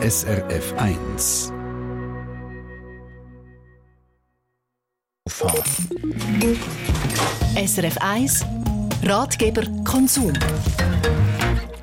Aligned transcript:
SRF 0.00 0.74
1. 0.76 1.52
SRF 7.56 7.96
1 8.00 8.46
Ratgeber 9.02 9.64
Konsum 9.84 10.32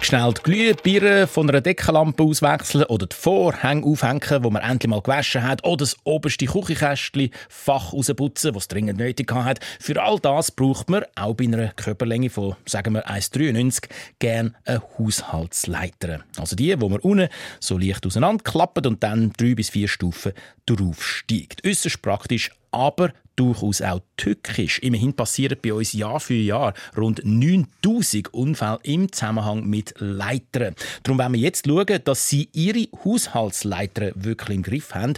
Schnell 0.06 0.36
die 0.36 0.44
Glühbirne 0.44 1.26
von 1.26 1.50
einer 1.50 1.62
Deckenlampe 1.62 2.22
auswechseln 2.22 2.84
oder 2.84 3.08
die 3.08 3.16
Vorhänge 3.16 3.88
aufhängen, 3.88 4.44
wo 4.44 4.52
man 4.52 4.62
endlich 4.62 4.88
mal 4.88 5.02
gewaschen 5.02 5.42
hat, 5.42 5.66
oder 5.66 5.78
das 5.78 5.98
oberste 6.04 6.46
Küchenkästchen 6.46 7.32
Fach 7.50 7.92
rausputzen, 7.92 8.54
was 8.54 8.68
dringend 8.68 9.00
nötig 9.00 9.32
hat. 9.34 9.62
Für 9.80 10.00
all 10.04 10.20
das 10.20 10.52
braucht 10.52 10.92
man, 10.92 11.06
auch 11.16 11.34
bei 11.34 11.46
einer 11.46 11.70
Körperlänge 11.70 12.30
von, 12.30 12.56
sagen 12.68 12.94
wir, 12.94 13.10
1,93 13.10 13.90
gern 14.20 14.56
eine 14.66 14.84
Haushaltsleiter. 15.00 16.20
Also 16.38 16.56
die, 16.56 16.80
wo 16.80 16.88
man 16.88 17.00
unten 17.00 17.30
so 17.60 17.80
leicht 17.80 18.06
auseinanderklappt 18.06 18.86
und 18.86 19.02
dann 19.02 19.34
drei 19.36 19.56
bis 19.56 19.72
vier 19.72 19.88
Stufen 19.88 20.34
draufsteigt. 20.68 21.66
Äußerst 21.66 22.04
praktisch, 22.04 22.52
aber 22.70 23.12
durchaus 23.36 23.82
auch 23.82 24.02
tückisch. 24.18 24.80
Immerhin 24.80 25.14
passieren 25.14 25.58
bei 25.62 25.74
uns 25.74 25.94
Jahr 25.94 26.20
für 26.20 26.34
Jahr 26.34 26.74
rund 26.98 27.22
9000 27.24 28.34
Unfälle 28.34 28.80
im 28.84 29.12
Zusammenhang 29.12 29.66
mit 29.66 29.94
Leitern. 29.98 30.76
Darum 31.04 31.20
wollen 31.20 31.34
wir 31.34 31.40
jetzt 31.40 31.68
schauen, 31.68 32.00
dass 32.04 32.30
Sie 32.30 32.50
Ihre 32.54 32.88
Haushaltsleiter 33.04 34.12
wirklich 34.16 34.58
im 34.58 34.64
Griff 34.64 34.94
haben 34.94 35.16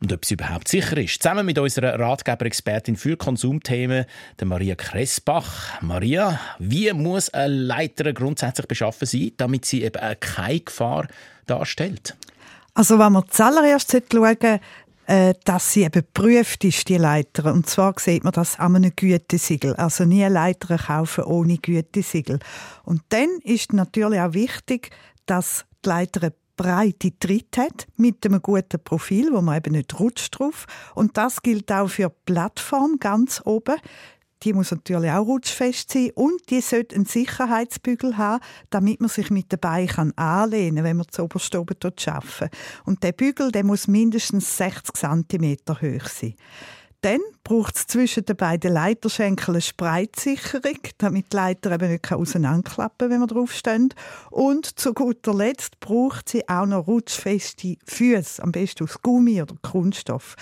und 0.00 0.12
ob 0.12 0.24
sie 0.24 0.34
überhaupt 0.34 0.68
sicher 0.68 0.96
ist. 0.96 1.22
Zusammen 1.22 1.44
mit 1.44 1.58
unserer 1.58 1.98
Ratgeber-Expertin 1.98 2.96
für 2.96 3.16
Konsumthemen, 3.16 4.06
der 4.38 4.46
Maria 4.46 4.74
Kressbach. 4.74 5.80
Maria, 5.82 6.40
wie 6.58 6.92
muss 6.92 7.28
eine 7.30 7.52
Leiter 7.52 8.12
grundsätzlich 8.12 8.66
beschaffen 8.66 9.06
sein, 9.06 9.32
damit 9.36 9.66
sie 9.66 9.82
eben 9.82 10.00
keine 10.20 10.60
Gefahr 10.60 11.06
darstellt? 11.46 12.16
Also 12.74 12.98
wenn 12.98 13.12
wir 13.12 13.26
zuallererst 13.28 13.92
schauen 14.10 14.60
äh, 15.10 15.34
dass 15.44 15.72
sie 15.72 15.82
eben 15.82 16.04
geprüft 16.04 16.62
ist, 16.62 16.88
die 16.88 16.96
Leiter. 16.96 17.52
Und 17.52 17.68
zwar 17.68 17.94
sieht 17.98 18.22
man 18.22 18.32
das 18.32 18.60
an 18.60 18.76
einem 18.76 18.92
Gütesiegel. 18.94 19.74
Also 19.74 20.04
nie 20.04 20.24
Leiter 20.24 20.78
kaufen 20.78 21.24
ohne 21.24 21.58
Gütesiegel. 21.58 22.38
Und 22.84 23.02
dann 23.08 23.28
ist 23.42 23.72
natürlich 23.72 24.20
auch 24.20 24.34
wichtig, 24.34 24.90
dass 25.26 25.64
die 25.84 25.88
Leiter 25.88 26.32
breite 26.56 27.18
Tritt 27.18 27.56
hat, 27.56 27.88
mit 27.96 28.24
einem 28.24 28.40
guten 28.40 28.78
Profil, 28.84 29.32
wo 29.32 29.40
man 29.40 29.56
eben 29.56 29.72
nicht 29.72 29.98
rutscht 29.98 30.38
drauf. 30.38 30.66
Und 30.94 31.16
das 31.16 31.42
gilt 31.42 31.72
auch 31.72 31.88
für 31.88 32.10
die 32.10 32.32
Plattform 32.32 32.98
ganz 33.00 33.42
oben 33.44 33.76
die 34.42 34.52
muss 34.52 34.70
natürlich 34.70 35.10
auch 35.10 35.26
rutschfest 35.26 35.92
sein 35.92 36.10
und 36.14 36.50
die 36.50 36.60
sollte 36.60 36.96
einen 36.96 37.04
Sicherheitsbügel 37.04 38.16
haben, 38.16 38.42
damit 38.70 39.00
man 39.00 39.10
sich 39.10 39.30
mit 39.30 39.52
den 39.52 39.60
Beinen 39.60 40.16
anlehnen 40.16 40.76
kann, 40.76 40.84
wenn 40.84 40.96
man 40.96 41.08
zu 41.10 41.24
oberst 41.24 41.54
oben 41.54 41.76
arbeiten 41.82 42.50
Und 42.84 43.02
der 43.02 43.12
Bügel 43.12 43.52
der 43.52 43.64
muss 43.64 43.86
mindestens 43.86 44.56
60 44.56 44.96
cm 44.96 45.56
hoch 45.68 46.06
sein. 46.06 46.34
Dann 47.02 47.20
braucht 47.44 47.76
es 47.76 47.86
zwischen 47.86 48.26
den 48.26 48.36
beiden 48.36 48.74
Leiterschenkeln 48.74 49.54
eine 49.54 49.62
Spreizsicherung, 49.62 50.78
damit 50.98 51.32
die 51.32 51.36
Leiter 51.36 51.72
eben 51.72 51.92
nicht 51.92 52.12
auseinanderklappen 52.12 52.98
kann, 52.98 53.10
wenn 53.10 53.20
man 53.20 53.28
draufsteht. 53.28 53.94
Und 54.30 54.78
zu 54.78 54.92
guter 54.92 55.34
Letzt 55.34 55.80
braucht 55.80 56.28
sie 56.28 56.46
auch 56.46 56.66
noch 56.66 56.86
rutschfeste 56.86 57.76
Füße, 57.86 58.42
am 58.42 58.52
besten 58.52 58.84
aus 58.84 59.00
Gummi 59.00 59.40
oder 59.40 59.54
Kunststoff. 59.62 60.36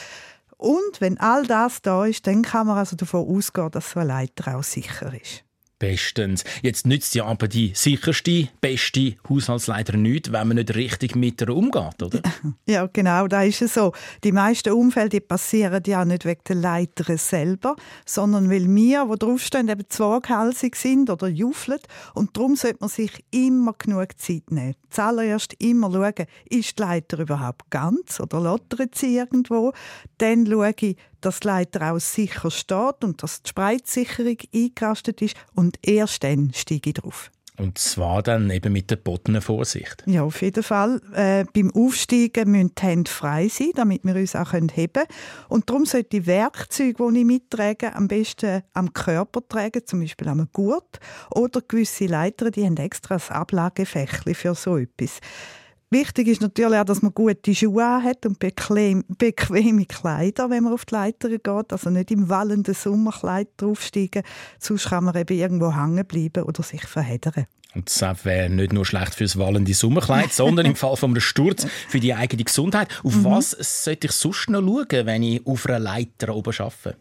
Und 0.58 1.00
wenn 1.00 1.18
all 1.18 1.46
das 1.46 1.80
da 1.82 2.04
ist, 2.04 2.26
dann 2.26 2.42
kann 2.42 2.66
man 2.66 2.76
also 2.76 2.96
davon 2.96 3.26
ausgehen, 3.26 3.70
dass 3.70 3.92
so 3.92 4.00
eine 4.00 4.08
Leiter 4.08 4.58
auch 4.58 4.64
sicher 4.64 5.14
ist. 5.14 5.44
Bestens. 5.78 6.44
Jetzt 6.62 6.86
nützt 6.86 7.14
ja 7.14 7.24
aber 7.24 7.46
die 7.46 7.72
sicherste, 7.74 8.48
beste 8.60 9.14
Haushaltsleiter 9.28 9.96
nichts, 9.96 10.32
wenn 10.32 10.48
man 10.48 10.56
nicht 10.56 10.74
richtig 10.74 11.14
mit 11.14 11.40
ihr 11.40 11.50
umgeht, 11.50 12.02
oder? 12.02 12.20
Ja, 12.66 12.86
genau, 12.92 13.28
da 13.28 13.42
ist 13.42 13.62
es 13.62 13.74
so. 13.74 13.92
Die 14.24 14.32
meisten 14.32 14.72
Unfälle 14.72 15.08
die 15.08 15.20
passieren 15.20 15.82
ja 15.86 16.04
nicht 16.04 16.24
wegen 16.24 16.40
der 16.48 16.56
Leiter 16.56 17.16
selber, 17.16 17.76
sondern 18.04 18.50
weil 18.50 18.66
wir, 18.74 19.06
die 19.06 19.18
draufstehen, 19.18 19.68
eben 19.68 19.88
zwaghalsig 19.88 20.76
sind 20.76 21.10
oder 21.10 21.28
juffeln. 21.28 21.78
Und 22.14 22.36
darum 22.36 22.56
sollte 22.56 22.78
man 22.80 22.88
sich 22.88 23.24
immer 23.30 23.74
genug 23.78 24.18
Zeit 24.18 24.50
nehmen. 24.50 24.74
Zuallererst 24.90 25.54
immer 25.58 25.90
schauen, 25.90 26.26
ist 26.48 26.78
die 26.78 26.82
Leiter 26.82 27.20
überhaupt 27.20 27.70
ganz 27.70 28.20
oder 28.20 28.40
lottert 28.40 28.94
sie 28.94 29.16
irgendwo. 29.16 29.72
Dann 30.18 30.46
schaue 30.46 30.74
ich, 30.80 30.96
dass 31.20 31.40
die 31.40 31.48
Leiter 31.48 31.92
auch 31.92 31.98
sicher 31.98 32.50
steht 32.50 33.04
und 33.04 33.22
dass 33.22 33.42
die 33.42 33.50
Spreizsicherung 33.50 34.36
eingerastet 34.54 35.22
ist 35.22 35.36
und 35.54 35.78
erst 35.82 36.24
dann 36.24 36.52
steige 36.54 36.90
ich 36.90 36.94
drauf. 36.94 37.30
Und 37.58 37.76
zwar 37.76 38.22
dann 38.22 38.50
eben 38.50 38.72
mit 38.72 38.88
der 38.90 38.96
botenen 38.96 39.42
Vorsicht. 39.42 40.04
Ja, 40.06 40.22
auf 40.22 40.42
jeden 40.42 40.62
Fall. 40.62 41.00
Äh, 41.12 41.44
beim 41.52 41.72
Aufsteigen 41.74 42.52
müssen 42.52 42.72
die 42.76 42.82
Hände 42.82 43.10
frei 43.10 43.48
sein, 43.48 43.72
damit 43.74 44.04
wir 44.04 44.14
uns 44.14 44.36
auch 44.36 44.52
heben 44.52 44.68
können. 44.68 45.06
Und 45.48 45.68
darum 45.68 45.84
sollte 45.84 46.10
die 46.10 46.26
Werkzeuge, 46.26 47.12
die 47.12 47.18
ich 47.18 47.24
mittrage, 47.24 47.96
am 47.96 48.06
besten 48.06 48.62
am 48.74 48.92
Körper 48.92 49.40
tragen, 49.46 49.82
zum 49.84 50.00
Beispiel 50.00 50.28
am 50.28 50.48
Gurt. 50.52 51.00
Oder 51.34 51.60
gewisse 51.66 52.06
Leiter, 52.06 52.52
die 52.52 52.64
haben 52.64 52.76
extra 52.76 53.16
ein 53.16 53.36
Ablagefächli 53.36 54.34
für 54.34 54.54
so 54.54 54.76
etwas. 54.76 55.18
Wichtig 55.90 56.28
ist 56.28 56.42
natürlich 56.42 56.78
auch, 56.78 56.84
dass 56.84 57.00
man 57.00 57.14
gute 57.14 57.54
Schuhe 57.54 58.02
hat 58.02 58.26
und 58.26 58.38
bequem, 58.38 59.04
bequeme 59.08 59.86
Kleider, 59.86 60.50
wenn 60.50 60.64
man 60.64 60.74
auf 60.74 60.84
die 60.84 60.94
Leiter 60.94 61.30
geht. 61.30 61.72
Also 61.72 61.88
nicht 61.88 62.10
im 62.10 62.28
wallenden 62.28 62.74
Sommerkleid 62.74 63.48
draufsteigen, 63.56 64.22
sonst 64.58 64.90
kann 64.90 65.04
man 65.04 65.16
eben 65.16 65.38
irgendwo 65.38 65.74
hängen 65.74 66.04
bleiben 66.04 66.42
oder 66.42 66.62
sich 66.62 66.82
verheddern. 66.82 67.46
Und 67.74 67.88
das 67.88 68.24
wäre 68.24 68.50
nicht 68.50 68.72
nur 68.72 68.84
schlecht 68.84 69.14
für 69.14 69.24
das 69.24 69.38
wallende 69.38 69.72
Sommerkleid, 69.72 70.32
sondern 70.32 70.66
im 70.66 70.76
Fall 70.76 70.96
von 70.96 71.10
einem 71.10 71.20
Sturz 71.20 71.66
für 71.88 72.00
die 72.00 72.14
eigene 72.14 72.44
Gesundheit. 72.44 72.88
Auf 73.02 73.14
mhm. 73.14 73.24
was 73.24 73.50
sollte 73.50 74.08
ich 74.08 74.12
sonst 74.12 74.50
noch 74.50 74.60
schauen, 74.60 75.06
wenn 75.06 75.22
ich 75.22 75.46
auf 75.46 75.66
einer 75.66 75.78
Leiter 75.78 76.34
oben 76.34 76.54
arbeite? 76.58 76.96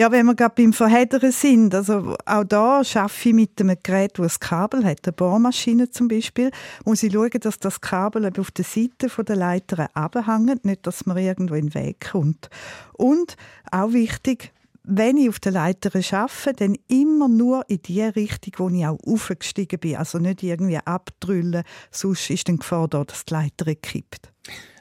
Ja, 0.00 0.10
wenn 0.10 0.24
wir 0.24 0.34
gerade 0.34 0.54
beim 0.56 0.72
Verheddern 0.72 1.30
sind, 1.30 1.74
also 1.74 2.16
auch 2.24 2.44
da 2.44 2.78
arbeite 2.78 3.28
ich 3.28 3.34
mit 3.34 3.60
einem 3.60 3.76
Gerät, 3.82 4.18
das 4.18 4.36
ein 4.36 4.40
Kabel 4.40 4.82
hat, 4.82 5.00
eine 5.04 5.12
Bohrmaschine 5.12 5.90
zum 5.90 6.08
Beispiel, 6.08 6.50
muss 6.86 7.02
ich 7.02 7.12
schauen, 7.12 7.28
dass 7.38 7.58
das 7.58 7.82
Kabel 7.82 8.32
auf 8.38 8.50
der 8.50 8.64
Seite 8.64 9.08
der 9.22 9.36
Leiter 9.36 9.90
abhängt, 9.92 10.64
nicht, 10.64 10.86
dass 10.86 11.04
man 11.04 11.18
irgendwo 11.18 11.54
in 11.54 11.66
den 11.66 11.74
Weg 11.74 12.12
kommt. 12.12 12.48
Und 12.94 13.36
auch 13.70 13.92
wichtig, 13.92 14.54
wenn 14.84 15.18
ich 15.18 15.28
auf 15.28 15.38
der 15.38 15.52
Leiter 15.52 15.90
arbeite, 15.94 16.54
dann 16.54 16.78
immer 16.88 17.28
nur 17.28 17.68
in 17.68 17.82
die 17.82 18.00
Richtung, 18.00 18.54
wo 18.56 18.74
ich 18.74 18.86
auch 18.86 18.98
aufgestiegen 19.06 19.80
bin. 19.80 19.96
Also 19.96 20.18
nicht 20.18 20.42
irgendwie 20.42 20.78
abdrüllen, 20.78 21.62
sonst 21.90 22.30
ist 22.30 22.48
die 22.48 22.56
Gefahr 22.56 22.88
da, 22.88 23.04
dass 23.04 23.26
die 23.26 23.34
Leiter 23.34 23.74
kippt. 23.74 24.32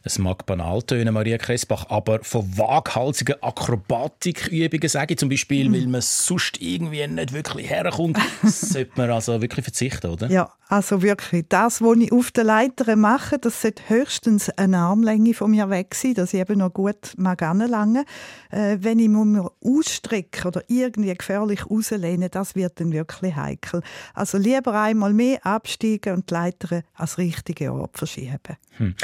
Es 0.04 0.18
mag 0.18 0.46
banal 0.46 0.82
tönen, 0.84 1.14
Maria 1.14 1.38
Kressbach, 1.38 1.88
aber 1.90 2.20
von 2.24 2.58
waghalsigen 2.58 3.42
Akrobatikübungen 3.42 4.90
sage 4.90 5.14
ich 5.14 5.20
zum 5.20 5.30
Beispiel, 5.30 5.70
mhm. 5.70 5.74
weil 5.74 5.88
man 5.88 6.02
sonst 6.02 6.62
irgendwie 6.62 7.06
nicht 7.08 7.34
wirklich 7.34 7.70
herkommt, 7.70 8.18
sollte 8.44 8.92
man 8.96 9.12
also 9.12 9.42
wirklich 9.42 9.64
verzichten, 9.64 10.08
oder? 10.08 10.30
Ja, 10.30 10.54
also 10.68 11.02
wirklich. 11.02 11.46
Das, 11.50 11.82
was 11.82 11.98
ich 11.98 12.12
auf 12.12 12.32
der 12.32 12.44
Leiter 12.44 12.96
mache, 12.96 13.40
das 13.40 13.62
sollte 13.62 13.84
höchstens 13.88 14.50
eine 14.52 14.78
Armlänge 14.78 15.34
von 15.34 15.52
mir 15.52 15.70
weg 15.70 15.96
sein, 15.96 16.14
dass 16.14 16.34
ich 16.34 16.40
eben 16.40 16.60
noch 16.60 16.74
gut 16.74 17.14
mag 17.18 17.42
anlangen. 17.42 18.06
Äh, 18.52 18.78
wenn 18.80 19.00
ich 19.00 19.10
mich 19.10 19.44
ausstrecke 19.66 20.48
oder 20.48 20.64
irgendwie 20.68 21.14
gefährlich 21.14 21.70
rauslehne, 21.70 22.30
das 22.30 22.56
wird 22.56 22.80
dann 22.80 22.94
wirklich 22.94 23.36
heikel. 23.36 23.82
Also 24.14 24.38
lieber 24.38 24.80
einmal 24.80 25.14
mehr 25.14 25.46
absteigen 25.46 26.14
und 26.14 26.30
die 26.30 26.34
Leiter 26.34 26.84
als 26.94 27.18
richtige 27.18 27.74
Ort 27.74 27.98
verschieben. 27.98 28.58
Hm. 28.78 28.96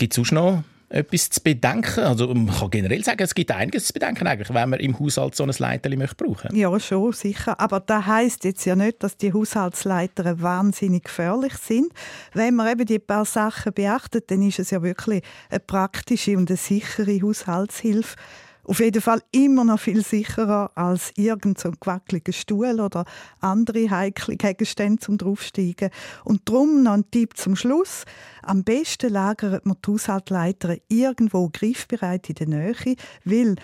Gibt 0.00 0.14
es 0.14 0.16
sonst 0.16 0.32
noch 0.32 0.64
etwas 0.88 1.28
zu 1.28 1.42
bedenken? 1.42 2.00
Also 2.04 2.32
man 2.32 2.46
kann 2.46 2.70
generell 2.70 3.04
sagen, 3.04 3.22
es 3.22 3.34
gibt 3.34 3.50
einiges 3.50 3.84
zu 3.84 3.92
bedenken, 3.92 4.26
eigentlich, 4.26 4.48
wenn 4.48 4.70
man 4.70 4.80
im 4.80 4.98
Haushalt 4.98 5.34
so 5.34 5.44
ein 5.44 5.52
Leiter 5.58 5.94
möchte 5.94 6.24
brauchen 6.24 6.56
Ja, 6.56 6.80
schon, 6.80 7.12
sicher. 7.12 7.60
Aber 7.60 7.80
das 7.80 8.06
heisst 8.06 8.44
jetzt 8.44 8.64
ja 8.64 8.74
nicht, 8.74 9.02
dass 9.02 9.18
die 9.18 9.34
Haushaltsleiter 9.34 10.40
wahnsinnig 10.40 11.04
gefährlich 11.04 11.52
sind. 11.52 11.92
Wenn 12.32 12.54
man 12.54 12.72
eben 12.72 12.86
die 12.86 12.98
paar 12.98 13.26
Sachen 13.26 13.74
beachtet, 13.74 14.30
dann 14.30 14.40
ist 14.40 14.58
es 14.58 14.70
ja 14.70 14.82
wirklich 14.82 15.22
eine 15.50 15.60
praktische 15.60 16.38
und 16.38 16.48
eine 16.48 16.56
sichere 16.56 17.20
Haushaltshilfe 17.20 18.16
auf 18.64 18.80
jeden 18.80 19.02
Fall 19.02 19.22
immer 19.32 19.64
noch 19.64 19.80
viel 19.80 20.04
sicherer 20.04 20.70
als 20.74 21.12
irgendein 21.16 21.56
so 21.56 21.72
gewackeliger 21.78 22.32
Stuhl 22.32 22.80
oder 22.80 23.04
andere 23.40 23.90
heikle 23.90 24.36
Gegenstände 24.36 25.00
zum 25.00 25.18
draufsteigen. 25.18 25.90
Und 26.24 26.48
darum 26.48 26.82
noch 26.82 26.92
ein 26.92 27.10
Tipp 27.10 27.36
zum 27.36 27.56
Schluss. 27.56 28.04
Am 28.42 28.64
besten 28.64 29.12
lagert 29.12 29.66
man 29.66 29.76
die 29.84 29.90
Haushaltleiter 29.90 30.76
irgendwo 30.88 31.48
griffbereit 31.52 32.28
in 32.28 32.34
der 32.34 32.48
Nähe, 32.48 32.96
weil 33.24 33.56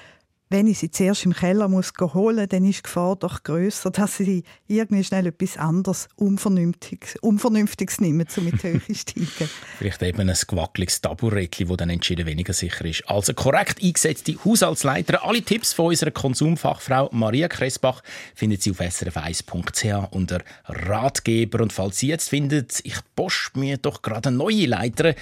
wenn 0.48 0.68
ich 0.68 0.78
sie 0.78 0.90
zuerst 0.90 1.24
im 1.24 1.32
Keller 1.32 1.66
muss 1.66 1.92
holen 2.00 2.36
muss, 2.36 2.48
dann 2.48 2.64
ist 2.64 2.78
die 2.78 2.82
Gefahr 2.82 3.16
doch 3.16 3.42
grösser, 3.42 3.90
dass 3.90 4.18
sie 4.18 4.44
irgendwie 4.68 5.02
schnell 5.02 5.26
etwas 5.26 5.56
anderes, 5.56 6.08
Unvernünftiges, 6.14 7.16
Unvernünftiges 7.16 8.00
nehmen, 8.00 8.26
um 8.36 8.44
mit 8.44 8.62
Höhe 8.62 8.80
steigen. 8.94 9.26
Vielleicht 9.78 10.02
eben 10.02 10.20
ein 10.20 10.36
gewackeliges 10.46 11.00
Taburettchen, 11.00 11.68
das 11.68 11.76
dann 11.78 11.90
entschieden 11.90 12.26
weniger 12.26 12.52
sicher 12.52 12.84
ist. 12.84 13.08
Also 13.08 13.34
korrekt 13.34 13.82
eingesetzte 13.82 14.36
Haushaltsleiter. 14.44 15.24
Alle 15.24 15.42
Tipps 15.42 15.72
von 15.72 15.86
unserer 15.86 16.12
Konsumfachfrau 16.12 17.08
Maria 17.12 17.48
Kressbach 17.48 18.02
finden 18.34 18.60
Sie 18.60 18.70
auf 18.70 18.80
srf1.ch 18.80 20.12
unter 20.12 20.42
Ratgeber. 20.66 21.60
Und 21.60 21.72
falls 21.72 21.98
Sie 21.98 22.08
jetzt 22.08 22.28
finden, 22.28 22.66
ich 22.84 22.96
post 23.16 23.56
mir 23.56 23.78
doch 23.78 24.02
gerade 24.02 24.28
eine 24.28 24.36
neue 24.36 24.66
Leiter, 24.66 25.14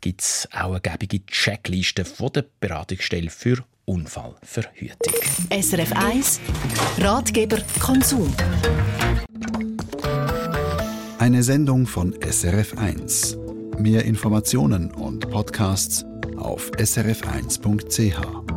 gibt 0.00 0.22
es 0.22 0.48
auch 0.52 0.70
eine 0.70 0.80
gebige 0.80 1.24
Checkliste 1.26 2.06
von 2.06 2.32
der 2.32 2.46
Beratungsstelle 2.60 3.28
für 3.28 3.62
Unfallverhütung. 3.90 5.14
SRF 5.50 5.92
1 5.92 6.40
Ratgeber 6.98 7.58
Konsum. 7.80 8.32
Eine 11.18 11.42
Sendung 11.42 11.88
von 11.88 12.14
SRF 12.22 12.78
1. 12.78 13.36
Mehr 13.78 14.04
Informationen 14.04 14.92
und 14.92 15.28
Podcasts 15.28 16.04
auf 16.36 16.70
srf1.ch. 16.78 18.49